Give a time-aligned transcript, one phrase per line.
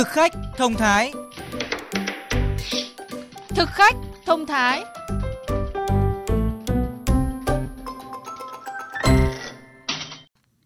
[0.00, 1.12] Thực khách thông thái
[3.48, 4.84] Thực khách thông thái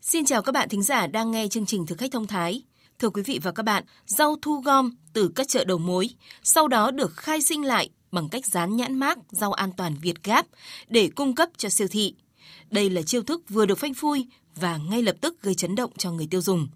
[0.00, 2.62] Xin chào các bạn thính giả đang nghe chương trình Thực khách thông thái.
[2.98, 6.08] Thưa quý vị và các bạn, rau thu gom từ các chợ đầu mối,
[6.42, 10.24] sau đó được khai sinh lại bằng cách dán nhãn mác rau an toàn Việt
[10.24, 10.46] Gáp
[10.88, 12.14] để cung cấp cho siêu thị.
[12.70, 14.26] Đây là chiêu thức vừa được phanh phui
[14.56, 16.68] và ngay lập tức gây chấn động cho người tiêu dùng.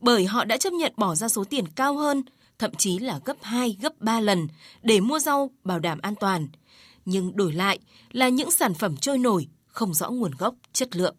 [0.00, 2.22] Bởi họ đã chấp nhận bỏ ra số tiền cao hơn,
[2.58, 4.48] thậm chí là gấp 2, gấp 3 lần
[4.82, 6.48] để mua rau bảo đảm an toàn.
[7.04, 7.78] Nhưng đổi lại
[8.12, 11.16] là những sản phẩm trôi nổi, không rõ nguồn gốc, chất lượng.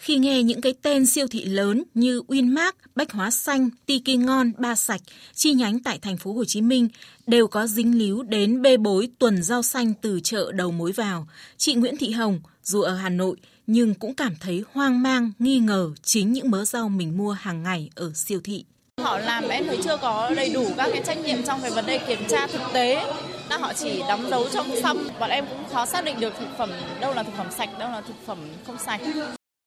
[0.00, 4.52] Khi nghe những cái tên siêu thị lớn như Winmart, Bách Hóa Xanh, Tiki Ngon,
[4.58, 5.00] Ba Sạch,
[5.34, 6.88] chi nhánh tại thành phố Hồ Chí Minh
[7.26, 11.26] đều có dính líu đến bê bối tuần rau xanh từ chợ đầu mối vào,
[11.56, 13.36] chị Nguyễn Thị Hồng dù ở Hà Nội
[13.66, 17.62] nhưng cũng cảm thấy hoang mang, nghi ngờ chính những mớ rau mình mua hàng
[17.62, 18.64] ngày ở siêu thị.
[19.00, 21.86] Họ làm em thấy chưa có đầy đủ các cái trách nhiệm trong cái vấn
[21.86, 23.12] đề kiểm tra thực tế.
[23.50, 25.08] Là họ chỉ đóng dấu trong xăm.
[25.20, 26.70] Bọn em cũng khó xác định được thực phẩm
[27.00, 29.00] đâu là thực phẩm sạch, đâu là thực phẩm không sạch.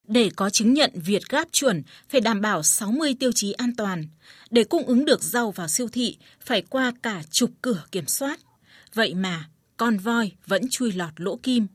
[0.08, 4.04] Để có chứng nhận Việt Gáp chuẩn, phải đảm bảo 60 tiêu chí an toàn.
[4.50, 8.40] Để cung ứng được rau vào siêu thị, phải qua cả chục cửa kiểm soát.
[8.94, 9.44] Vậy mà,
[9.78, 11.68] con voi vẫn chui lọt lỗ kim.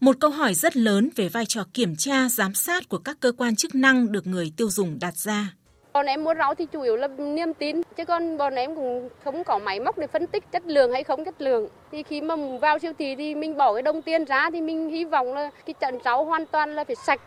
[0.00, 3.32] Một câu hỏi rất lớn về vai trò kiểm tra, giám sát của các cơ
[3.32, 5.54] quan chức năng được người tiêu dùng đặt ra.
[5.92, 9.08] Bọn em mua rau thì chủ yếu là niềm tin, chứ còn bọn em cũng
[9.24, 11.68] không có máy móc để phân tích chất lượng hay không chất lượng.
[11.92, 14.90] Thì khi mà vào siêu thị thì mình bỏ cái đồng tiền ra thì mình
[14.90, 17.20] hy vọng là cái trận rau hoàn toàn là phải sạch,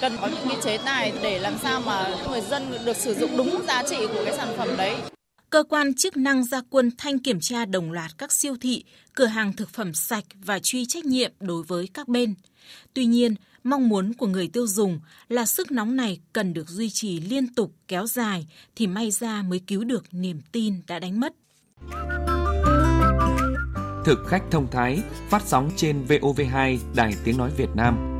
[0.00, 3.36] Cần có những cái chế tài để làm sao mà người dân được sử dụng
[3.36, 4.96] đúng giá trị của cái sản phẩm đấy.
[5.50, 8.84] Cơ quan chức năng ra quân thanh kiểm tra đồng loạt các siêu thị,
[9.14, 12.34] cửa hàng thực phẩm sạch và truy trách nhiệm đối với các bên.
[12.94, 13.34] Tuy nhiên,
[13.64, 17.54] mong muốn của người tiêu dùng là sức nóng này cần được duy trì liên
[17.54, 18.46] tục kéo dài
[18.76, 21.32] thì may ra mới cứu được niềm tin đã đánh mất.
[24.04, 28.11] Thực khách thông thái phát sóng trên VOV2 Đài Tiếng Nói Việt Nam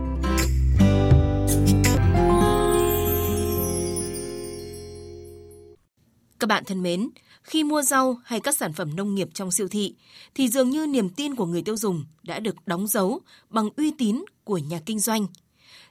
[6.53, 7.09] bạn thân mến,
[7.43, 9.95] khi mua rau hay các sản phẩm nông nghiệp trong siêu thị
[10.35, 13.21] thì dường như niềm tin của người tiêu dùng đã được đóng dấu
[13.51, 15.27] bằng uy tín của nhà kinh doanh.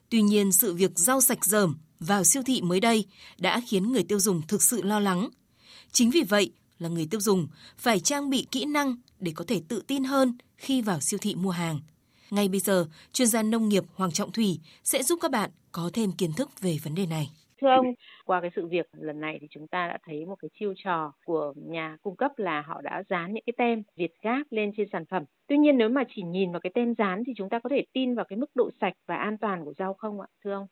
[0.10, 3.06] Tuy nhiên, sự việc rau sạch dởm vào siêu thị mới đây
[3.38, 5.30] đã khiến người tiêu dùng thực sự lo lắng.
[5.92, 9.62] Chính vì vậy là người tiêu dùng phải trang bị kỹ năng để có thể
[9.68, 11.80] tự tin hơn khi vào siêu thị mua hàng.
[12.30, 15.90] Ngay bây giờ, chuyên gia nông nghiệp Hoàng Trọng Thủy sẽ giúp các bạn có
[15.94, 17.32] thêm kiến thức về vấn đề này.
[17.62, 17.94] Thưa ông,
[18.26, 21.14] qua cái sự việc lần này thì chúng ta đã thấy một cái chiêu trò
[21.26, 24.88] của nhà cung cấp là họ đã dán những cái tem Việt Gáp lên trên
[24.92, 25.24] sản phẩm.
[25.48, 27.86] Tuy nhiên nếu mà chỉ nhìn vào cái tem dán thì chúng ta có thể
[27.94, 30.68] tin vào cái mức độ sạch và an toàn của rau không ạ, thưa ông?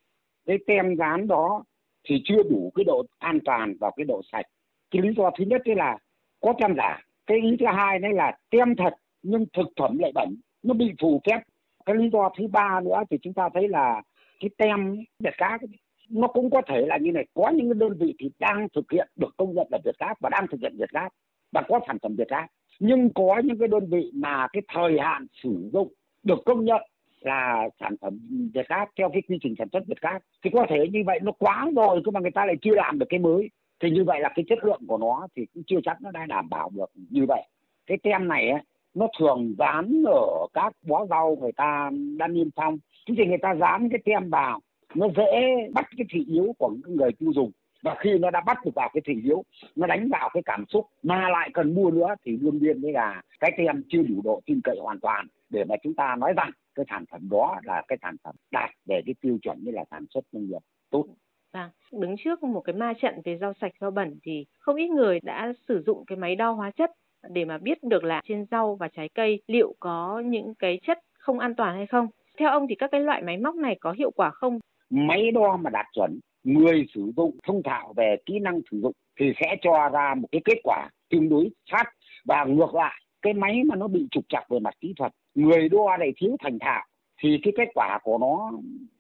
[0.45, 1.63] Cái tem dán đó
[2.03, 4.45] thì chưa đủ cái độ an toàn và cái độ sạch.
[4.91, 5.97] Cái lý do thứ nhất là
[6.41, 7.03] có tem giả.
[7.27, 10.91] Cái ý thứ hai đấy là tem thật nhưng thực phẩm lại bẩn, nó bị
[11.01, 11.39] phù phép.
[11.85, 14.01] Cái lý do thứ ba nữa thì chúng ta thấy là
[14.39, 15.61] cái tem Việt Gáp
[16.09, 19.07] nó cũng có thể là như này có những đơn vị thì đang thực hiện
[19.15, 21.09] được công nhận là Việt Gáp và đang thực hiện Việt Gáp
[21.51, 22.47] và có sản phẩm Việt Gáp.
[22.79, 25.93] Nhưng có những cái đơn vị mà cái thời hạn sử dụng
[26.23, 26.81] được công nhận
[27.21, 28.19] là sản phẩm
[28.53, 31.19] Việt Gáp theo cái quy trình sản xuất Việt Gáp thì có thể như vậy
[31.23, 33.49] nó quá rồi cơ mà người ta lại chưa làm được cái mới.
[33.79, 36.25] Thì như vậy là cái chất lượng của nó thì cũng chưa chắc nó đã
[36.25, 36.91] đảm bảo được.
[37.09, 37.41] Như vậy
[37.87, 38.61] cái tem này ấy,
[38.93, 42.77] nó thường dán ở các bó rau người ta đang niêm phong.
[43.07, 44.59] Thế thì người ta dán cái tem vào
[44.95, 47.51] nó dễ bắt cái thị hiếu của người tiêu dùng
[47.83, 49.43] và khi nó đã bắt được vào cái thị hiếu
[49.75, 52.93] nó đánh vào cái cảm xúc mà lại cần mua nữa thì đương nhiên với
[52.93, 56.33] là cái tem chưa đủ độ tin cậy hoàn toàn để mà chúng ta nói
[56.37, 59.71] rằng cái sản phẩm đó là cái sản phẩm đạt về cái tiêu chuẩn như
[59.71, 61.05] là sản xuất nông nghiệp tốt
[61.53, 64.87] Vâng, đứng trước một cái ma trận về rau sạch rau bẩn thì không ít
[64.87, 66.91] người đã sử dụng cái máy đo hóa chất
[67.29, 70.99] để mà biết được là trên rau và trái cây liệu có những cái chất
[71.13, 72.07] không an toàn hay không.
[72.37, 74.59] Theo ông thì các cái loại máy móc này có hiệu quả không?
[74.89, 78.93] Máy đo mà đạt chuẩn, người sử dụng thông thạo về kỹ năng sử dụng
[79.19, 81.83] thì sẽ cho ra một cái kết quả tương đối sát.
[82.25, 85.69] Và ngược lại, cái máy mà nó bị trục trặc về mặt kỹ thuật, người
[85.69, 86.85] đo lại thiếu thành thạo
[87.21, 88.51] thì cái kết quả của nó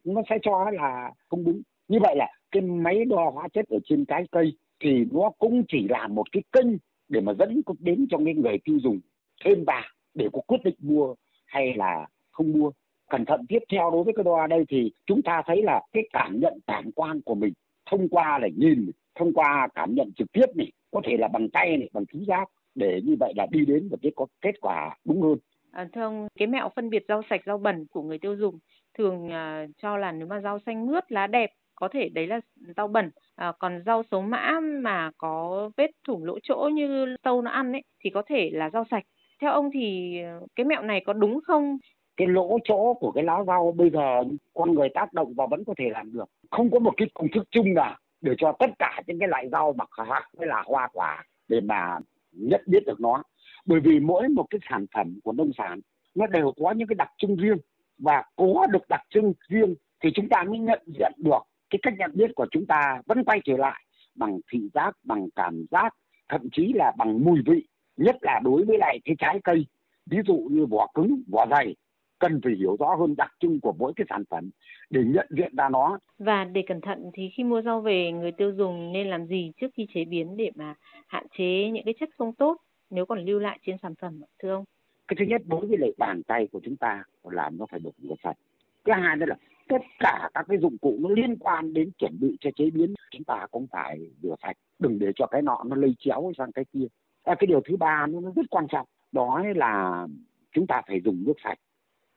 [0.03, 1.61] nó sẽ cho là không đúng.
[1.87, 5.63] Như vậy là cái máy đo hóa chất ở trên trái cây thì nó cũng
[5.67, 6.67] chỉ là một cái kênh
[7.09, 8.99] để mà dẫn đến cho cái người tiêu dùng
[9.45, 9.83] thêm vào
[10.13, 11.15] để có quyết định mua
[11.45, 12.71] hay là không mua
[13.09, 16.03] cẩn thận tiếp theo đối với cái đo đây thì chúng ta thấy là cái
[16.13, 17.53] cảm nhận cảm quan của mình
[17.85, 21.49] thông qua là nhìn thông qua cảm nhận trực tiếp này có thể là bằng
[21.49, 24.61] tay này bằng thính giác để như vậy là đi đến một cái có kết
[24.61, 25.37] quả đúng hơn.
[25.71, 28.59] À, thưa ông, cái mẹo phân biệt rau sạch rau bẩn của người tiêu dùng
[28.97, 32.39] thường à, cho là nếu mà rau xanh mướt lá đẹp có thể đấy là
[32.77, 33.09] rau bẩn.
[33.35, 37.71] À, còn rau số mã mà có vết thủng lỗ chỗ như sâu nó ăn
[37.71, 39.03] ấy thì có thể là rau sạch.
[39.41, 41.77] Theo ông thì à, cái mẹo này có đúng không?
[42.19, 44.23] Cái lỗ chỗ của cái lá rau bây giờ
[44.53, 46.25] con người tác động vào vẫn có thể làm được.
[46.51, 49.49] Không có một cái công thức chung nào để cho tất cả những cái loại
[49.51, 51.99] rau mà hạt với là hoa quả để mà
[52.31, 53.23] nhận biết được nó.
[53.65, 55.79] Bởi vì mỗi một cái sản phẩm của nông sản
[56.15, 57.57] nó đều có những cái đặc trưng riêng.
[57.97, 61.93] Và có được đặc trưng riêng thì chúng ta mới nhận diện được cái cách
[61.97, 63.83] nhận biết của chúng ta vẫn quay trở lại
[64.15, 65.95] bằng thị giác, bằng cảm giác,
[66.29, 67.67] thậm chí là bằng mùi vị.
[67.97, 69.65] Nhất là đối với lại cái trái cây,
[70.05, 71.75] ví dụ như vỏ cứng, vỏ dày
[72.19, 74.49] cần phải hiểu rõ hơn đặc trưng của mỗi cái sản phẩm
[74.89, 75.99] để nhận diện ra nó.
[76.19, 79.51] Và để cẩn thận thì khi mua rau về người tiêu dùng nên làm gì
[79.61, 80.75] trước khi chế biến để mà
[81.07, 82.57] hạn chế những cái chất không tốt
[82.89, 84.65] nếu còn lưu lại trên sản phẩm thưa ông?
[85.07, 87.95] Cái thứ nhất đối với lại bàn tay của chúng ta làm nó phải được
[87.97, 88.37] rửa sạch.
[88.85, 89.35] Cái hai nữa là
[89.69, 92.93] tất cả các cái dụng cụ nó liên quan đến chuẩn bị cho chế biến
[93.11, 96.51] chúng ta cũng phải rửa sạch đừng để cho cái nọ nó lây chéo sang
[96.51, 96.85] cái kia
[97.23, 100.07] à, cái điều thứ ba nó rất quan trọng đó là
[100.51, 101.59] chúng ta phải dùng nước sạch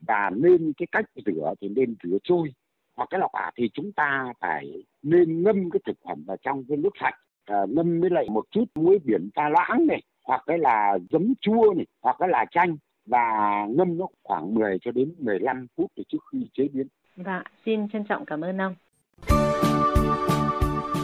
[0.07, 2.53] và nên cái cách rửa thì nên rửa trôi
[2.97, 6.65] hoặc cái lọc ả thì chúng ta phải nên ngâm cái thực phẩm vào trong
[6.69, 7.15] cái nước sạch
[7.45, 11.35] à, ngâm với lại một chút muối biển pha loãng này hoặc cái là giấm
[11.41, 12.77] chua này hoặc cái là chanh
[13.07, 16.87] và ngâm nó khoảng 10 cho đến 15 phút để trước khi chế biến.
[17.17, 18.75] Dạ, xin trân trọng cảm ơn ông.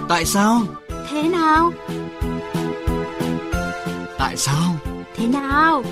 [0.08, 0.60] Tại sao?
[1.10, 1.70] Thế nào?
[4.18, 4.72] Tại sao?
[5.14, 5.82] Thế nào?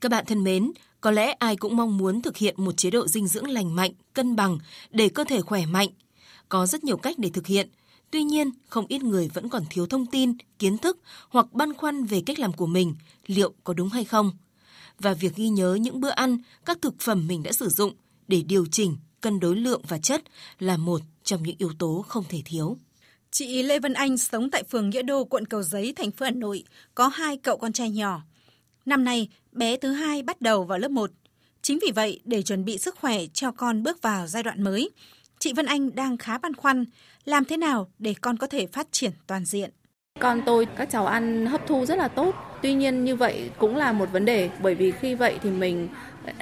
[0.00, 3.08] Các bạn thân mến, có lẽ ai cũng mong muốn thực hiện một chế độ
[3.08, 4.58] dinh dưỡng lành mạnh, cân bằng
[4.90, 5.88] để cơ thể khỏe mạnh.
[6.48, 7.68] Có rất nhiều cách để thực hiện.
[8.10, 10.98] Tuy nhiên, không ít người vẫn còn thiếu thông tin, kiến thức
[11.28, 12.94] hoặc băn khoăn về cách làm của mình,
[13.26, 14.32] liệu có đúng hay không.
[14.98, 17.92] Và việc ghi nhớ những bữa ăn, các thực phẩm mình đã sử dụng
[18.28, 20.22] để điều chỉnh, cân đối lượng và chất
[20.58, 22.76] là một trong những yếu tố không thể thiếu.
[23.30, 26.30] Chị Lê Vân Anh sống tại phường Nghĩa Đô, quận Cầu Giấy, thành phố Hà
[26.30, 26.64] Nội,
[26.94, 28.22] có hai cậu con trai nhỏ.
[28.86, 31.10] Năm nay, bé thứ hai bắt đầu vào lớp 1.
[31.62, 34.90] Chính vì vậy, để chuẩn bị sức khỏe cho con bước vào giai đoạn mới,
[35.38, 36.84] chị Vân Anh đang khá băn khoăn
[37.24, 39.70] làm thế nào để con có thể phát triển toàn diện.
[40.20, 42.34] Con tôi, các cháu ăn hấp thu rất là tốt.
[42.62, 45.88] Tuy nhiên như vậy cũng là một vấn đề bởi vì khi vậy thì mình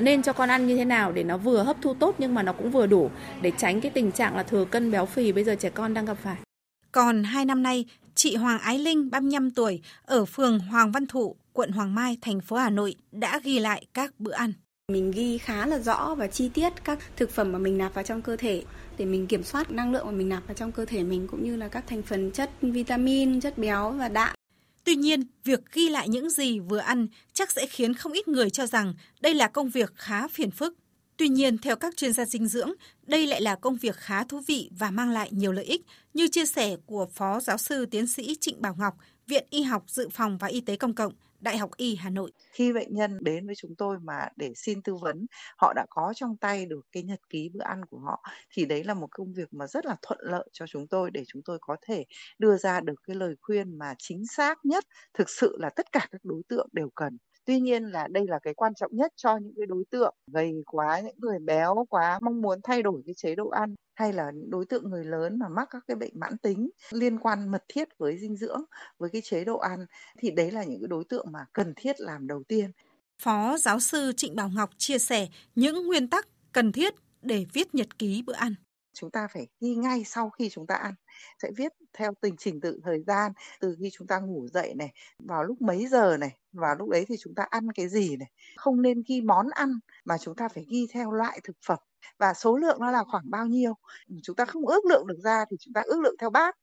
[0.00, 2.42] nên cho con ăn như thế nào để nó vừa hấp thu tốt nhưng mà
[2.42, 3.10] nó cũng vừa đủ
[3.42, 6.04] để tránh cái tình trạng là thừa cân béo phì bây giờ trẻ con đang
[6.04, 6.36] gặp phải.
[6.92, 11.36] Còn hai năm nay, chị Hoàng Ái Linh, 35 tuổi, ở phường Hoàng Văn Thụ,
[11.58, 14.52] quận Hoàng Mai, thành phố Hà Nội đã ghi lại các bữa ăn.
[14.92, 18.04] Mình ghi khá là rõ và chi tiết các thực phẩm mà mình nạp vào
[18.04, 18.62] trong cơ thể
[18.98, 21.44] để mình kiểm soát năng lượng mà mình nạp vào trong cơ thể mình cũng
[21.44, 24.34] như là các thành phần chất vitamin, chất béo và đạm.
[24.84, 28.50] Tuy nhiên, việc ghi lại những gì vừa ăn chắc sẽ khiến không ít người
[28.50, 30.74] cho rằng đây là công việc khá phiền phức.
[31.16, 32.70] Tuy nhiên, theo các chuyên gia dinh dưỡng,
[33.06, 35.82] đây lại là công việc khá thú vị và mang lại nhiều lợi ích,
[36.14, 38.94] như chia sẻ của Phó Giáo sư Tiến sĩ Trịnh Bảo Ngọc,
[39.26, 42.32] Viện Y học Dự phòng và Y tế Công cộng, Đại học Y Hà Nội.
[42.52, 45.26] Khi bệnh nhân đến với chúng tôi mà để xin tư vấn,
[45.56, 48.84] họ đã có trong tay được cái nhật ký bữa ăn của họ thì đấy
[48.84, 51.58] là một công việc mà rất là thuận lợi cho chúng tôi để chúng tôi
[51.60, 52.04] có thể
[52.38, 56.08] đưa ra được cái lời khuyên mà chính xác nhất, thực sự là tất cả
[56.10, 59.36] các đối tượng đều cần tuy nhiên là đây là cái quan trọng nhất cho
[59.36, 63.14] những cái đối tượng gầy quá, những người béo quá, mong muốn thay đổi cái
[63.14, 66.12] chế độ ăn, hay là những đối tượng người lớn mà mắc các cái bệnh
[66.14, 68.60] mãn tính liên quan mật thiết với dinh dưỡng,
[68.98, 69.86] với cái chế độ ăn,
[70.18, 72.70] thì đấy là những cái đối tượng mà cần thiết làm đầu tiên.
[73.22, 77.74] Phó giáo sư Trịnh Bảo Ngọc chia sẻ những nguyên tắc cần thiết để viết
[77.74, 78.54] nhật ký bữa ăn
[78.92, 80.94] chúng ta phải ghi ngay sau khi chúng ta ăn.
[81.42, 84.92] Sẽ viết theo tình trình tự thời gian, từ khi chúng ta ngủ dậy này,
[85.18, 88.30] vào lúc mấy giờ này, vào lúc đấy thì chúng ta ăn cái gì này.
[88.56, 91.78] Không nên ghi món ăn mà chúng ta phải ghi theo loại thực phẩm.
[92.18, 93.74] Và số lượng nó là khoảng bao nhiêu?
[94.22, 96.56] Chúng ta không ước lượng được ra thì chúng ta ước lượng theo bát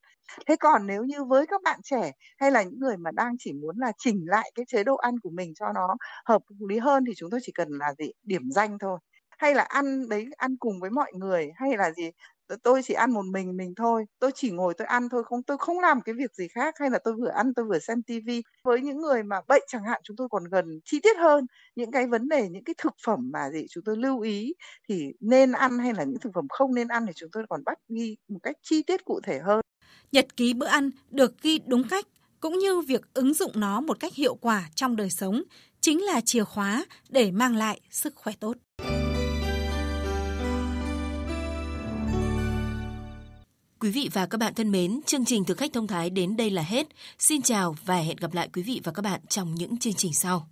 [0.46, 3.52] thế còn nếu như với các bạn trẻ hay là những người mà đang chỉ
[3.52, 7.04] muốn là chỉnh lại cái chế độ ăn của mình cho nó hợp lý hơn
[7.06, 8.12] thì chúng tôi chỉ cần là gì?
[8.22, 8.98] Điểm danh thôi
[9.36, 12.10] hay là ăn đấy, ăn cùng với mọi người hay là gì?
[12.62, 15.56] Tôi chỉ ăn một mình mình thôi, tôi chỉ ngồi tôi ăn thôi, không, tôi
[15.58, 18.42] không làm cái việc gì khác hay là tôi vừa ăn, tôi vừa xem tivi
[18.64, 21.90] với những người mà bệnh chẳng hạn, chúng tôi còn gần chi tiết hơn, những
[21.92, 24.54] cái vấn đề, những cái thực phẩm mà gì chúng tôi lưu ý
[24.88, 27.64] thì nên ăn hay là những thực phẩm không nên ăn thì chúng tôi còn
[27.64, 29.60] bắt ghi một cách chi tiết cụ thể hơn.
[30.12, 32.06] Nhật ký bữa ăn được ghi đúng cách,
[32.40, 35.42] cũng như việc ứng dụng nó một cách hiệu quả trong đời sống,
[35.80, 38.65] chính là chìa khóa để mang lại sức khỏe tốt.
[43.80, 46.50] Quý vị và các bạn thân mến, chương trình thực khách thông thái đến đây
[46.50, 46.86] là hết.
[47.18, 50.14] Xin chào và hẹn gặp lại quý vị và các bạn trong những chương trình
[50.14, 50.48] sau.